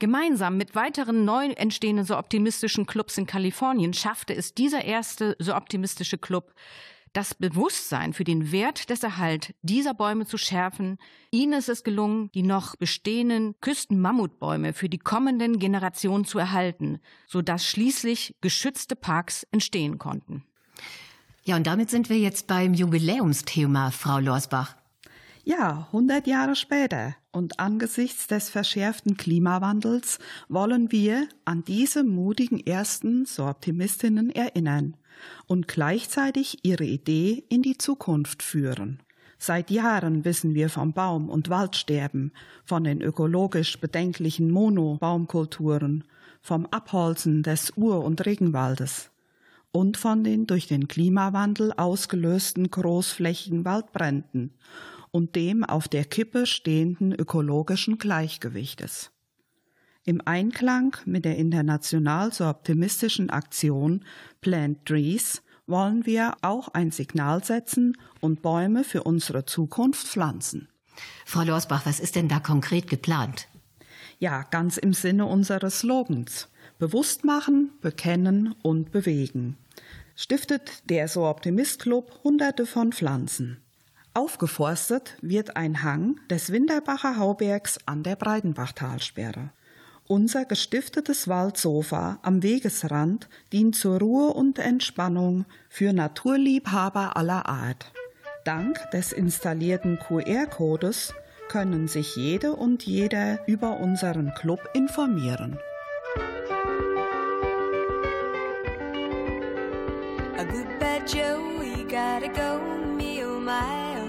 Gemeinsam 0.00 0.56
mit 0.56 0.74
weiteren 0.74 1.24
neu 1.24 1.50
entstehenden 1.50 2.04
so 2.04 2.18
optimistischen 2.18 2.84
Clubs 2.84 3.16
in 3.16 3.28
Kalifornien 3.28 3.94
schaffte 3.94 4.34
es 4.34 4.54
dieser 4.54 4.84
erste 4.84 5.36
so 5.38 5.54
optimistische 5.54 6.18
Club, 6.18 6.52
das 7.16 7.34
Bewusstsein 7.34 8.12
für 8.12 8.24
den 8.24 8.52
Wert 8.52 8.90
des 8.90 9.02
Erhalt 9.02 9.54
dieser 9.62 9.94
Bäume 9.94 10.26
zu 10.26 10.36
schärfen. 10.36 10.98
Ihnen 11.30 11.54
ist 11.54 11.70
es 11.70 11.82
gelungen, 11.82 12.30
die 12.34 12.42
noch 12.42 12.76
bestehenden 12.76 13.54
Küstenmammutbäume 13.62 14.74
für 14.74 14.90
die 14.90 14.98
kommenden 14.98 15.58
Generationen 15.58 16.26
zu 16.26 16.38
erhalten, 16.38 16.98
sodass 17.26 17.66
schließlich 17.66 18.36
geschützte 18.42 18.96
Parks 18.96 19.46
entstehen 19.50 19.96
konnten. 19.98 20.44
Ja, 21.44 21.56
und 21.56 21.66
damit 21.66 21.88
sind 21.88 22.10
wir 22.10 22.18
jetzt 22.18 22.48
beim 22.48 22.74
Jubiläumsthema, 22.74 23.92
Frau 23.92 24.18
Lorsbach. 24.18 24.76
Ja, 25.42 25.86
100 25.92 26.26
Jahre 26.26 26.54
später 26.54 27.14
und 27.30 27.60
angesichts 27.60 28.26
des 28.26 28.50
verschärften 28.50 29.16
Klimawandels 29.16 30.18
wollen 30.48 30.92
wir 30.92 31.28
an 31.44 31.64
diese 31.64 32.04
mutigen 32.04 32.58
ersten 32.58 33.24
so 33.24 33.46
Optimistinnen 33.46 34.28
erinnern 34.30 34.96
und 35.46 35.68
gleichzeitig 35.68 36.64
ihre 36.64 36.84
Idee 36.84 37.44
in 37.48 37.62
die 37.62 37.78
Zukunft 37.78 38.42
führen. 38.42 39.00
Seit 39.38 39.70
Jahren 39.70 40.24
wissen 40.24 40.54
wir 40.54 40.70
vom 40.70 40.92
Baum- 40.92 41.28
und 41.28 41.50
Waldsterben, 41.50 42.32
von 42.64 42.84
den 42.84 43.02
ökologisch 43.02 43.78
bedenklichen 43.78 44.50
Monobaumkulturen, 44.50 46.04
vom 46.40 46.66
Abholzen 46.66 47.42
des 47.42 47.72
Ur- 47.76 48.04
und 48.04 48.24
Regenwaldes 48.24 49.10
und 49.72 49.98
von 49.98 50.24
den 50.24 50.46
durch 50.46 50.66
den 50.66 50.88
Klimawandel 50.88 51.72
ausgelösten 51.76 52.70
großflächigen 52.70 53.64
Waldbränden 53.64 54.54
und 55.10 55.36
dem 55.36 55.64
auf 55.64 55.86
der 55.88 56.04
Kippe 56.04 56.46
stehenden 56.46 57.12
ökologischen 57.12 57.98
Gleichgewichtes. 57.98 59.10
Im 60.08 60.22
Einklang 60.24 60.96
mit 61.04 61.24
der 61.24 61.36
international 61.36 62.32
so 62.32 62.46
optimistischen 62.46 63.28
Aktion 63.28 64.04
Plant 64.40 64.86
Trees 64.86 65.42
wollen 65.66 66.06
wir 66.06 66.36
auch 66.42 66.68
ein 66.68 66.92
Signal 66.92 67.42
setzen 67.42 67.96
und 68.20 68.40
Bäume 68.40 68.84
für 68.84 69.02
unsere 69.02 69.46
Zukunft 69.46 70.06
pflanzen. 70.06 70.68
Frau 71.24 71.42
Lorsbach, 71.42 71.86
was 71.86 71.98
ist 71.98 72.14
denn 72.14 72.28
da 72.28 72.38
konkret 72.38 72.88
geplant? 72.88 73.48
Ja, 74.20 74.44
ganz 74.44 74.76
im 74.76 74.92
Sinne 74.92 75.26
unseres 75.26 75.80
Slogans. 75.80 76.50
Bewusst 76.78 77.24
machen, 77.24 77.72
bekennen 77.80 78.54
und 78.62 78.92
bewegen. 78.92 79.58
Stiftet 80.14 80.88
der 80.88 81.08
So 81.08 81.26
Optimist 81.26 81.82
Club 81.82 82.20
Hunderte 82.22 82.64
von 82.64 82.92
Pflanzen. 82.92 83.60
Aufgeforstet 84.14 85.18
wird 85.20 85.56
ein 85.56 85.82
Hang 85.82 86.20
des 86.30 86.52
Winterbacher 86.52 87.16
Haubergs 87.18 87.80
an 87.86 88.04
der 88.04 88.14
Breitenbachtalsperre. 88.14 89.50
Unser 90.08 90.44
gestiftetes 90.44 91.26
Waldsofa 91.26 92.20
am 92.22 92.44
Wegesrand 92.44 93.28
dient 93.52 93.74
zur 93.74 93.98
Ruhe 93.98 94.32
und 94.34 94.60
Entspannung 94.60 95.46
für 95.68 95.92
Naturliebhaber 95.92 97.16
aller 97.16 97.46
Art. 97.46 97.92
Dank 98.44 98.88
des 98.92 99.10
installierten 99.10 99.98
QR-Codes 99.98 101.12
können 101.48 101.88
sich 101.88 102.14
jede 102.14 102.52
und 102.52 102.86
jeder 102.86 103.40
über 103.48 103.80
unseren 103.80 104.32
Club 104.34 104.60
informieren. 104.74 105.58
A 110.38 110.44
good 110.44 110.78
bad 110.78 111.02
Joe, 111.12 111.60
he 111.64 111.82
gotta 111.82 112.28
go, 112.28 112.60
me 112.96 113.24
oh 113.24 113.40
my 113.40 113.96
oh. 113.96 114.06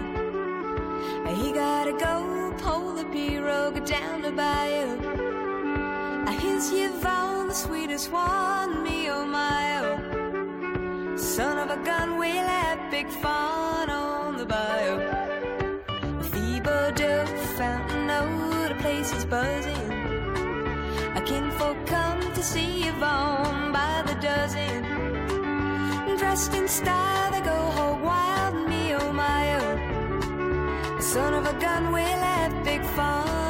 He 1.41 1.51
gotta 1.51 1.93
go, 1.93 2.53
pull 2.62 2.93
the 2.93 3.05
pirogue 3.05 3.83
down 3.88 4.21
the 4.21 4.31
bayou. 4.31 5.26
Here's 6.39 6.71
Yvonne, 6.71 7.47
the 7.47 7.54
sweetest 7.54 8.12
one, 8.12 8.84
me 8.84 9.10
oh 9.10 9.26
my 9.26 9.80
oh. 9.80 11.17
Son 11.17 11.58
of 11.58 11.69
a 11.71 11.84
gun, 11.84 12.19
we'll 12.19 12.47
have 12.60 12.91
big 12.91 13.10
fun 13.10 13.89
on 13.89 14.38
the 14.38 14.45
bayou. 14.45 15.00
Thibodeau, 16.30 17.26
fountain, 17.58 18.10
oh, 18.12 18.67
the 18.69 18.76
place 18.76 19.12
is 19.13 19.26
buzzing. 19.26 19.91
A 21.15 21.21
kinfolk 21.21 21.78
come 21.88 22.21
to 22.34 22.43
see 22.43 22.88
Yvonne 22.88 23.71
by 23.71 24.04
the 24.06 24.15
dozen. 24.21 24.84
Dressed 26.17 26.54
in 26.54 26.67
style, 26.67 27.32
they 27.32 27.41
go 27.41 27.58
hog 27.78 28.04
wild, 28.04 28.69
me 28.69 28.93
oh 28.93 29.12
my 29.12 29.43
oh. 29.60 31.00
Son 31.00 31.34
of 31.34 31.47
a 31.47 31.60
gun, 31.60 31.91
we'll 31.91 32.23
have 32.32 32.63
big 32.63 32.84
fun 32.95 33.46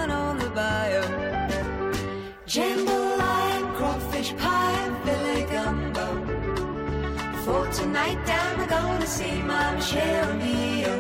Down, 8.15 8.57
we're 8.57 8.67
gonna 8.67 9.05
see 9.05 9.41
my 9.41 9.75
Michelle 9.75 10.33
Mio. 10.35 10.95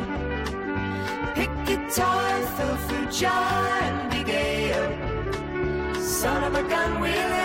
Pick 1.35 1.51
guitar, 1.65 2.41
fill 2.55 2.77
fruit 2.85 3.11
jar, 3.11 3.67
and 3.83 4.11
be 4.11 4.73
oh. 4.73 5.93
Son 6.01 6.43
of 6.43 6.55
a 6.55 6.63
gun, 6.67 6.99
we'll 6.99 7.36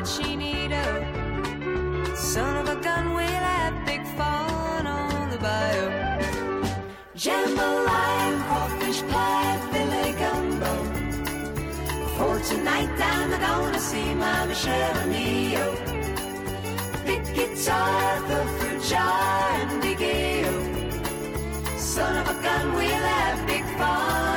what 0.00 0.08
she 0.08 0.34
needed. 0.34 2.16
Son 2.16 2.56
of 2.56 2.68
a 2.74 2.80
gun, 2.80 3.12
we'll 3.12 3.44
have 3.52 3.74
big 3.84 4.02
fun 4.16 4.86
on 4.86 5.28
the 5.28 5.36
bayou. 5.36 5.88
Jambalaya, 7.22 8.30
crawfish 8.46 9.02
pie, 9.12 9.58
filet 9.70 10.12
gumbo. 10.22 10.72
For 12.16 12.34
tonight, 12.50 12.90
I'm 13.12 13.30
gonna 13.44 13.78
see 13.78 14.14
my 14.14 14.46
Michelle 14.46 14.96
O'Neill. 15.02 15.72
Big 17.04 17.22
guitar, 17.34 18.20
the 18.30 18.40
fruit 18.56 18.82
jar, 18.90 19.50
and 19.60 19.82
big 19.82 20.00
Son 21.78 22.16
of 22.16 22.26
a 22.34 22.42
gun, 22.42 22.72
we'll 22.72 23.06
have 23.14 23.46
big 23.46 23.64
fun. 23.76 24.29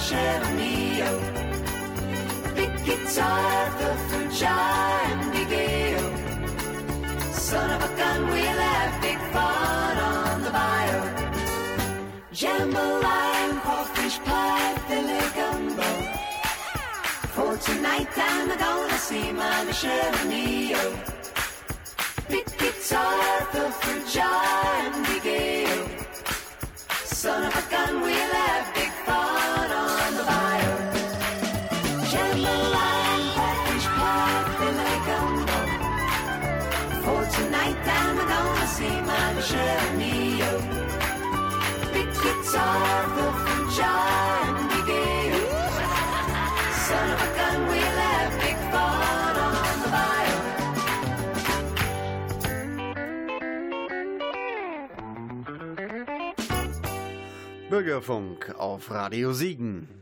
Michelle 0.00 0.44
and 0.44 0.56
Neil. 0.56 1.16
Big 2.54 2.72
guitar, 2.86 3.70
the 3.80 3.90
fruit 4.08 4.32
jar, 4.32 5.02
and 5.10 5.30
Big 5.30 5.52
Ale. 5.52 6.10
Son 7.34 7.70
of 7.70 7.82
a 7.84 7.96
gun, 7.98 8.26
we'll 8.28 8.60
have 8.72 9.02
big 9.02 9.18
fun 9.34 9.98
on 9.98 10.42
the 10.42 10.50
bio. 10.58 11.00
Jambalaya 12.32 13.50
and 13.50 13.60
crawfish 13.60 14.18
pie, 14.20 14.74
filet 14.88 15.30
gumbo. 15.36 15.90
For 17.34 17.52
tonight, 17.58 18.08
I'm 18.16 18.48
gonna 18.58 18.98
see 18.98 19.32
my 19.32 19.64
Michelle 19.64 20.14
and 20.20 20.30
Neil. 20.30 20.94
Big 22.26 22.46
guitar, 22.56 23.46
the 23.52 23.70
fruit 23.80 24.08
jar, 24.08 24.44
and 24.82 25.06
Big 25.08 25.26
Ale. 25.26 25.88
Son 27.04 27.44
of 27.44 27.54
a 27.54 27.69
Bürgerfunk 57.70 58.54
auf 58.58 58.90
Radio 58.90 59.32
Siegen. 59.32 59.99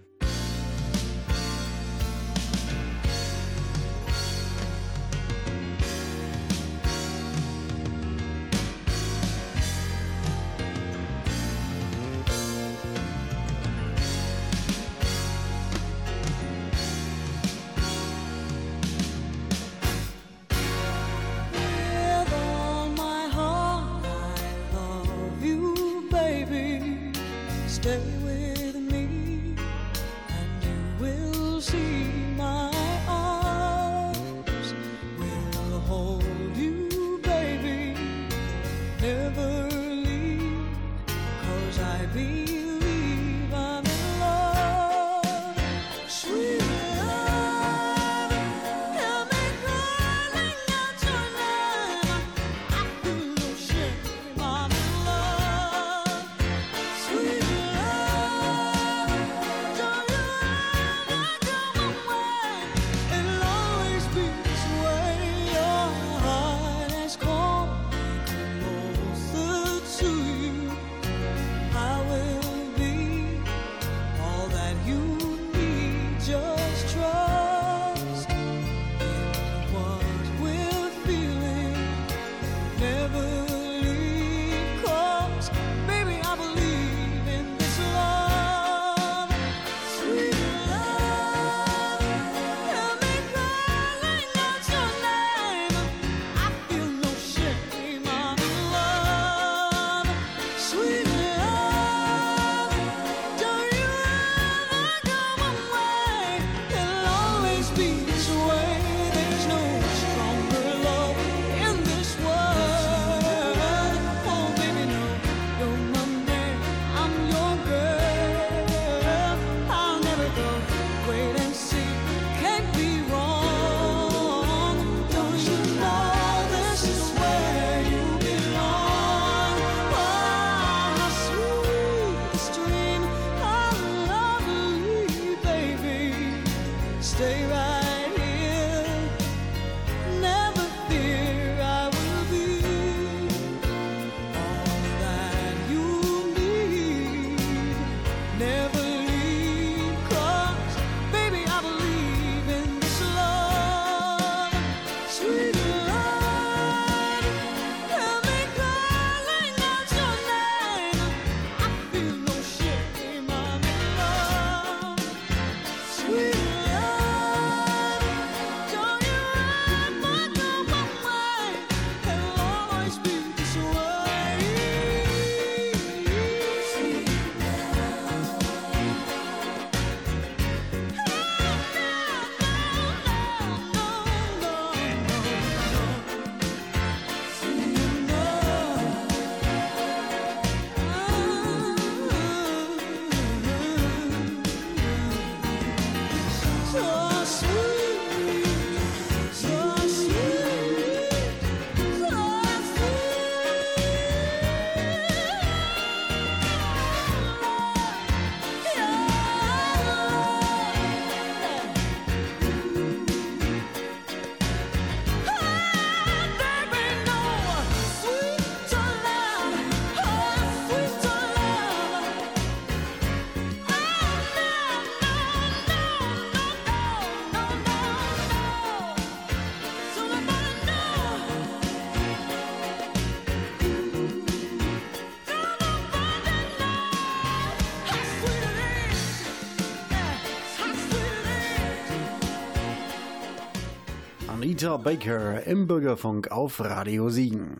Anita 244.58 244.76
Baker 244.76 245.46
im 245.46 245.68
Bürgerfunk 245.68 246.32
auf 246.32 246.58
Radio 246.58 247.10
Siegen. 247.10 247.58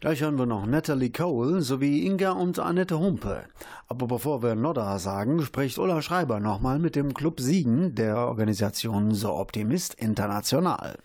Gleich 0.00 0.20
hören 0.20 0.36
wir 0.36 0.46
noch 0.46 0.66
Natalie 0.66 1.10
Cole 1.10 1.62
sowie 1.62 2.04
Inga 2.04 2.32
und 2.32 2.58
Annette 2.58 2.98
Humpe. 2.98 3.44
Aber 3.86 4.08
bevor 4.08 4.42
wir 4.42 4.56
Nodda 4.56 4.98
sagen, 4.98 5.42
spricht 5.42 5.78
Ulla 5.78 6.02
Schreiber 6.02 6.40
nochmal 6.40 6.80
mit 6.80 6.96
dem 6.96 7.14
Club 7.14 7.38
Siegen 7.38 7.94
der 7.94 8.16
Organisation 8.16 9.14
So 9.14 9.32
Optimist 9.32 9.94
International. 9.94 10.98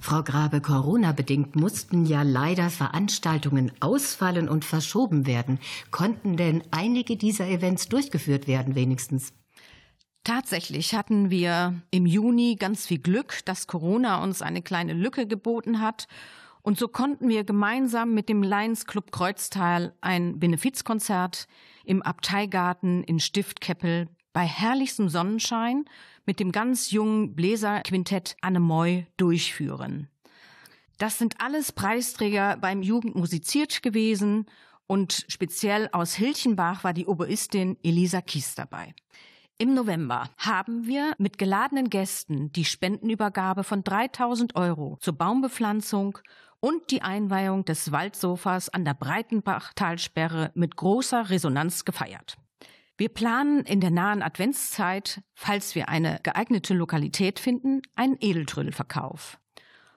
Frau 0.00 0.22
Grabe, 0.22 0.62
Corona-bedingt 0.62 1.56
mussten 1.56 2.06
ja 2.06 2.22
leider 2.22 2.70
Veranstaltungen 2.70 3.72
ausfallen 3.80 4.48
und 4.48 4.64
verschoben 4.64 5.26
werden. 5.26 5.58
Konnten 5.90 6.38
denn 6.38 6.62
einige 6.70 7.18
dieser 7.18 7.46
Events 7.48 7.90
durchgeführt 7.90 8.46
werden, 8.46 8.74
wenigstens? 8.76 9.34
Tatsächlich 10.24 10.94
hatten 10.94 11.30
wir 11.30 11.80
im 11.90 12.04
Juni 12.04 12.56
ganz 12.56 12.86
viel 12.86 12.98
Glück, 12.98 13.44
dass 13.46 13.66
Corona 13.66 14.22
uns 14.22 14.42
eine 14.42 14.60
kleine 14.60 14.92
Lücke 14.92 15.26
geboten 15.26 15.80
hat. 15.80 16.08
Und 16.62 16.78
so 16.78 16.88
konnten 16.88 17.28
wir 17.28 17.42
gemeinsam 17.44 18.12
mit 18.12 18.28
dem 18.28 18.42
Lions 18.42 18.84
Club 18.84 19.12
Kreuztal 19.12 19.94
ein 20.02 20.38
Benefizkonzert 20.38 21.48
im 21.84 22.02
Abteigarten 22.02 23.02
in 23.04 23.18
Stiftkeppel 23.18 24.08
bei 24.34 24.44
herrlichstem 24.44 25.08
Sonnenschein 25.08 25.86
mit 26.26 26.38
dem 26.38 26.52
ganz 26.52 26.90
jungen 26.90 27.34
Bläserquintett 27.34 28.36
Anne 28.42 28.60
Moy 28.60 29.06
durchführen. 29.16 30.08
Das 30.98 31.16
sind 31.16 31.40
alles 31.40 31.72
Preisträger 31.72 32.58
beim 32.58 32.82
Jugend 32.82 33.16
musiziert 33.16 33.82
gewesen 33.82 34.44
und 34.86 35.24
speziell 35.28 35.88
aus 35.92 36.12
Hilchenbach 36.12 36.84
war 36.84 36.92
die 36.92 37.06
Oboistin 37.06 37.78
Elisa 37.82 38.20
Kies 38.20 38.54
dabei. 38.54 38.94
Im 39.60 39.74
November 39.74 40.30
haben 40.38 40.86
wir 40.86 41.12
mit 41.18 41.36
geladenen 41.36 41.90
Gästen 41.90 42.50
die 42.50 42.64
Spendenübergabe 42.64 43.62
von 43.62 43.84
3000 43.84 44.56
Euro 44.56 44.96
zur 45.02 45.12
Baumbepflanzung 45.12 46.16
und 46.60 46.90
die 46.90 47.02
Einweihung 47.02 47.66
des 47.66 47.92
Waldsofas 47.92 48.70
an 48.70 48.86
der 48.86 48.94
Breitenbachtalsperre 48.94 50.50
mit 50.54 50.76
großer 50.76 51.28
Resonanz 51.28 51.84
gefeiert. 51.84 52.38
Wir 52.96 53.10
planen 53.10 53.60
in 53.66 53.82
der 53.82 53.90
nahen 53.90 54.22
Adventszeit, 54.22 55.20
falls 55.34 55.74
wir 55.74 55.90
eine 55.90 56.20
geeignete 56.22 56.72
Lokalität 56.72 57.38
finden, 57.38 57.82
einen 57.94 58.16
Edeltrüdelverkauf. 58.18 59.38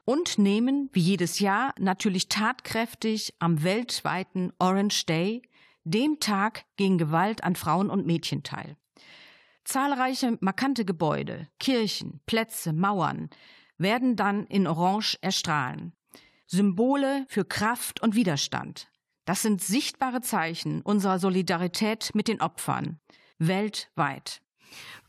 Und 0.03 0.37
nehmen, 0.37 0.89
wie 0.91 0.99
jedes 0.99 1.39
Jahr, 1.39 1.73
natürlich 1.79 2.27
tatkräftig 2.27 3.33
am 3.39 3.63
weltweiten 3.63 4.51
Orange 4.59 5.05
Day, 5.05 5.41
dem 5.85 6.19
Tag 6.19 6.65
gegen 6.75 6.97
Gewalt 6.97 7.45
an 7.45 7.55
Frauen 7.55 7.89
und 7.89 8.05
Mädchen 8.05 8.43
teil. 8.43 8.75
Zahlreiche 9.63 10.37
markante 10.41 10.85
Gebäude, 10.85 11.47
Kirchen, 11.59 12.21
Plätze, 12.25 12.73
Mauern 12.73 13.29
werden 13.77 14.15
dann 14.15 14.45
in 14.45 14.67
Orange 14.67 15.17
erstrahlen. 15.21 15.93
Symbole 16.47 17.25
für 17.29 17.45
Kraft 17.45 18.01
und 18.01 18.15
Widerstand. 18.15 18.89
Das 19.25 19.41
sind 19.41 19.61
sichtbare 19.61 20.21
Zeichen 20.21 20.81
unserer 20.81 21.19
Solidarität 21.19 22.11
mit 22.13 22.27
den 22.27 22.41
Opfern 22.41 22.99
weltweit. 23.39 24.41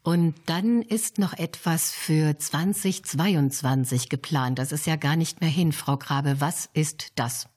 Und 0.03 0.35
dann 0.47 0.83
ist 0.83 1.19
noch 1.19 1.33
etwas 1.33 1.93
für 1.93 2.39
2022 2.39 4.11
geplant. 4.11 4.59
Das 4.59 4.73
ist 4.73 4.87
ja 4.87 4.97
gar 4.97 5.17
nicht 5.17 5.41
mehr 5.41 5.49
hin, 5.49 5.73
Frau 5.73 5.97
Grabe. 5.97 6.41
Was 6.41 6.69
ist 6.75 7.19
das? 7.19 7.49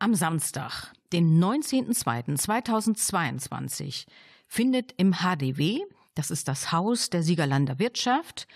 Am 0.00 0.14
Samstag, 0.14 0.92
den 1.12 1.40
19.02.2022, 1.42 4.06
findet 4.48 4.92
im 4.96 5.16
HDW, 5.20 5.80
das 6.20 6.30
ist 6.30 6.48
das 6.48 6.70
Haus 6.70 7.08
der 7.08 7.22
Siegerlander 7.22 7.78
Wirtschaft, 7.78 8.46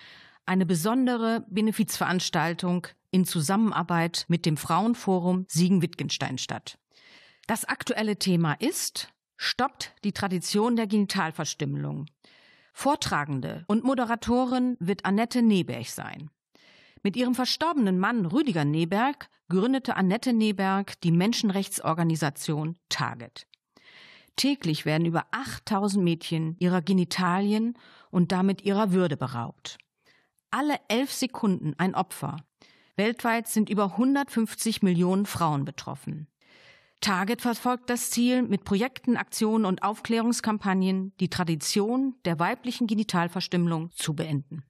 eine 0.44 0.66
besondere 0.66 1.46
Benefizveranstaltung 1.48 2.88
in 3.10 3.24
Zusammenarbeit 3.24 4.26
mit 4.28 4.44
dem 4.44 4.58
Frauenforum 4.58 5.46
Siegen-Wittgenstein 5.48 6.36
statt. 6.36 6.78
Das 7.46 7.64
aktuelle 7.64 8.18
Thema 8.18 8.52
ist 8.52 9.08
Stoppt 9.38 9.94
die 10.04 10.12
Tradition 10.12 10.76
der 10.76 10.86
Genitalverstümmelung. 10.86 12.04
Vortragende 12.74 13.64
und 13.66 13.82
Moderatorin 13.82 14.76
wird 14.78 15.06
Annette 15.06 15.40
Neberg 15.40 15.86
sein. 15.86 16.28
Mit 17.02 17.16
ihrem 17.16 17.34
verstorbenen 17.34 17.98
Mann 17.98 18.26
Rüdiger 18.26 18.66
Neberg 18.66 19.30
gründete 19.48 19.96
Annette 19.96 20.34
Neberg 20.34 21.00
die 21.00 21.12
Menschenrechtsorganisation 21.12 22.76
Target. 22.90 23.46
Täglich 24.36 24.84
werden 24.84 25.06
über 25.06 25.26
8000 25.30 26.02
Mädchen 26.02 26.56
ihrer 26.58 26.82
Genitalien 26.82 27.78
und 28.10 28.32
damit 28.32 28.62
ihrer 28.62 28.92
Würde 28.92 29.16
beraubt. 29.16 29.78
Alle 30.50 30.78
elf 30.88 31.12
Sekunden 31.12 31.74
ein 31.78 31.94
Opfer. 31.94 32.36
Weltweit 32.96 33.48
sind 33.48 33.70
über 33.70 33.92
150 33.92 34.82
Millionen 34.82 35.26
Frauen 35.26 35.64
betroffen. 35.64 36.28
Target 37.00 37.42
verfolgt 37.42 37.90
das 37.90 38.10
Ziel, 38.10 38.42
mit 38.42 38.64
Projekten, 38.64 39.16
Aktionen 39.16 39.66
und 39.66 39.82
Aufklärungskampagnen 39.82 41.12
die 41.20 41.28
Tradition 41.28 42.14
der 42.24 42.38
weiblichen 42.38 42.86
Genitalverstümmelung 42.86 43.90
zu 43.92 44.14
beenden. 44.14 44.64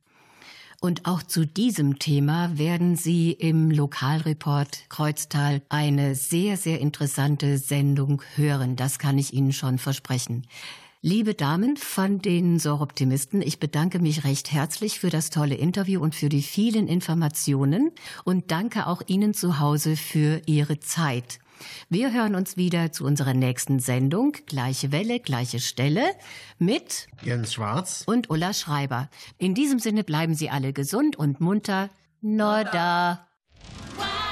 Und 0.85 1.07
auch 1.07 1.22
zu 1.22 1.47
diesem 1.47 1.99
Thema 1.99 2.59
werden 2.59 2.95
Sie 2.95 3.32
im 3.32 3.70
Lokalreport 3.70 4.91
Kreuztal 4.91 5.62
eine 5.70 6.14
sehr, 6.14 6.59
sehr 6.59 6.78
interessante 6.78 7.57
Sendung 7.57 8.20
hören. 8.37 8.76
Das 8.76 8.99
kann 8.99 9.16
ich 9.16 9.32
Ihnen 9.32 9.55
schon 9.55 9.78
versprechen. 9.78 10.47
Liebe 11.01 11.32
Damen 11.32 11.78
von 11.78 12.18
den 12.18 12.59
Soroptimisten, 12.59 13.41
ich 13.41 13.59
bedanke 13.59 13.99
mich 13.99 14.24
recht 14.24 14.53
herzlich 14.53 15.01
für 15.01 15.09
das 15.09 15.30
tolle 15.30 15.55
Interview 15.55 16.03
und 16.03 16.14
für 16.14 16.28
die 16.28 16.43
vielen 16.43 16.87
Informationen 16.87 17.91
und 18.24 18.51
danke 18.51 18.87
auch 18.87 19.01
Ihnen 19.07 19.32
zu 19.32 19.61
Hause 19.61 19.97
für 19.97 20.43
Ihre 20.45 20.80
Zeit. 20.80 21.39
Wir 21.88 22.12
hören 22.12 22.34
uns 22.34 22.57
wieder 22.57 22.92
zu 22.92 23.05
unserer 23.05 23.34
nächsten 23.34 23.78
Sendung, 23.78 24.32
gleiche 24.46 24.92
Welle, 24.92 25.20
gleiche 25.20 25.61
Stelle, 25.61 26.02
mit 26.59 27.07
Jens 27.22 27.55
Schwarz 27.55 28.05
und 28.07 28.30
Ulla 28.30 28.52
Schreiber. 28.52 29.09
In 29.38 29.55
diesem 29.55 29.78
Sinne 29.78 30.05
bleiben 30.05 30.34
Sie 30.34 30.50
alle 30.50 30.72
gesund 30.72 31.16
und 31.16 31.40
munter. 31.40 31.90
Nodda. 32.20 33.26
and 33.96 34.23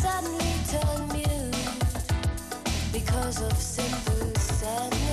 suddenly 0.00 0.52
turn 0.70 1.08
mute 1.08 1.56
because 2.92 3.40
of 3.40 3.52
simple 3.56 4.34
sadness. 4.40 5.05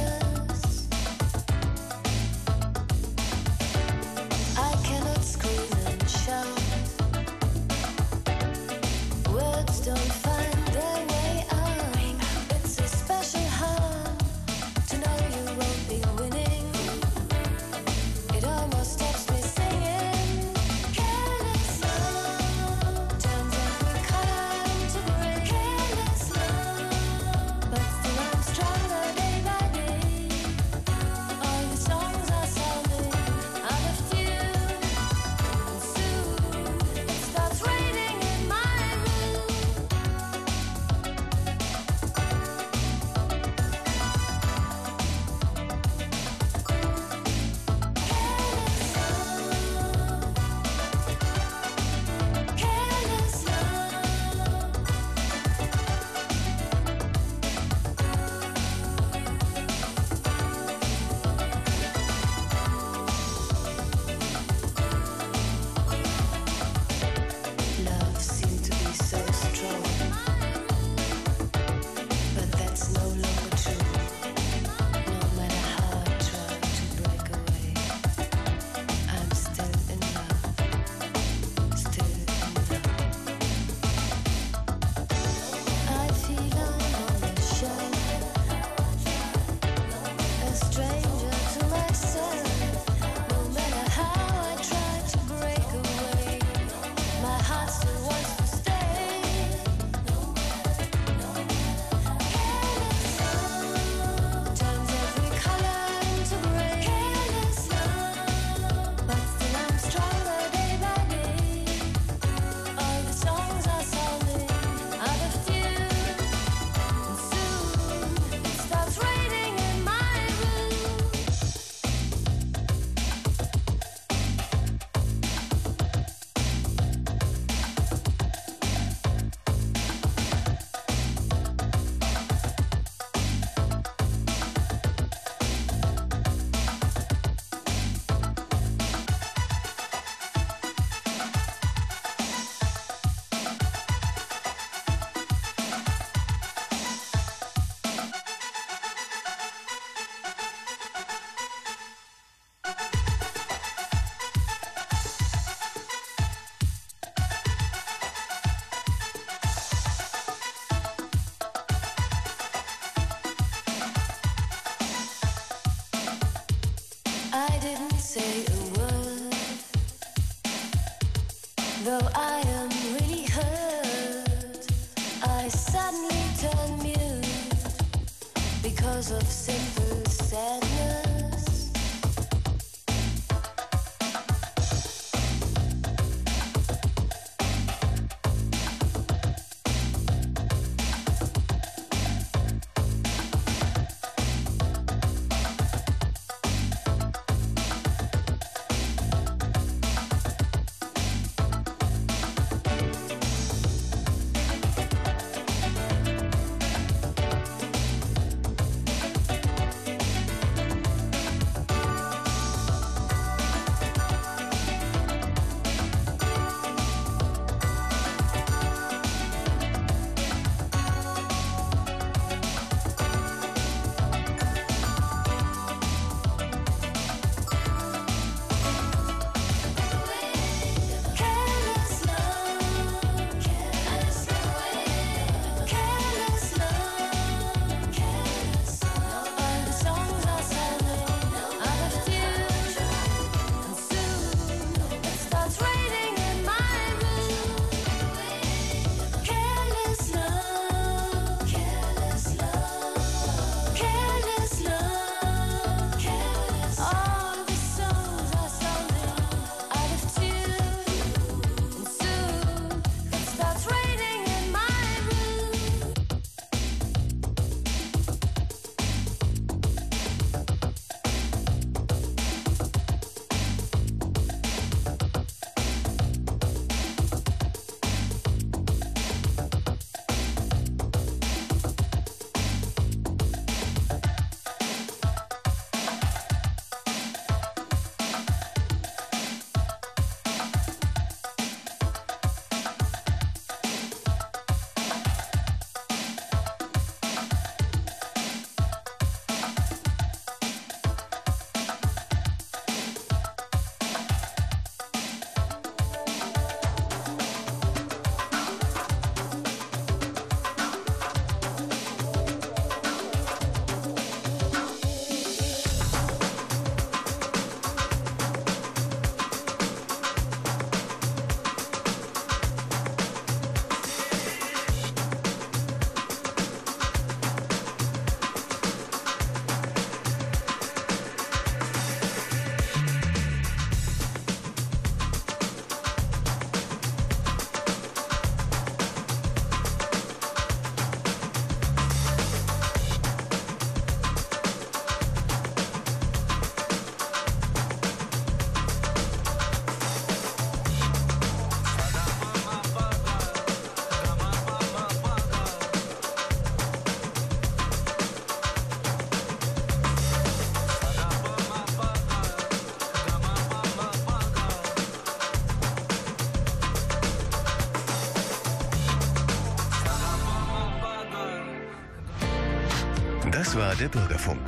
War 373.74 373.80
der 373.80 373.89
Bürgerfunk. 373.89 374.39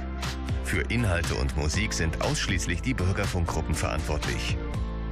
Für 0.65 0.82
Inhalte 0.82 1.34
und 1.34 1.57
Musik 1.57 1.93
sind 1.93 2.21
ausschließlich 2.21 2.84
die 2.84 2.93
Bürgerfunkgruppen 2.93 3.73
verantwortlich. 3.73 4.55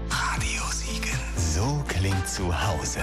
Radio 0.08 0.62
Siegen. 0.72 1.18
So 1.36 1.84
klingt 1.88 2.28
zu 2.28 2.54
Hause. 2.54 3.02